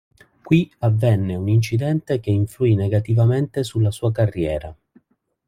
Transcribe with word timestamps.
Qui 0.45 0.57
avvenne 0.87 1.35
un 1.35 1.45
incidente 1.47 2.19
che 2.19 2.31
influì 2.31 2.73
negativamente 2.73 3.63
sulla 3.63 3.91
sua 3.91 4.11
carriera. 4.11 4.75